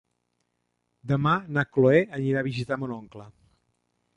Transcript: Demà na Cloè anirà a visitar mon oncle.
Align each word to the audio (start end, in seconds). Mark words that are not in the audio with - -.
Demà 1.11 1.33
na 1.57 1.65
Cloè 1.75 1.99
anirà 2.21 2.41
a 2.43 2.49
visitar 2.51 2.79
mon 2.85 2.95
oncle. 2.99 3.29